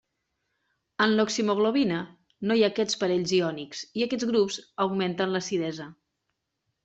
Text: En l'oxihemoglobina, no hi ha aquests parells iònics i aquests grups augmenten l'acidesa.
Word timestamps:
En 1.03 1.11
l'oxihemoglobina, 1.17 1.99
no 2.51 2.55
hi 2.59 2.63
ha 2.63 2.69
aquests 2.73 2.97
parells 3.03 3.35
iònics 3.41 3.83
i 4.01 4.07
aquests 4.07 4.27
grups 4.31 4.57
augmenten 4.87 5.35
l'acidesa. 5.37 5.89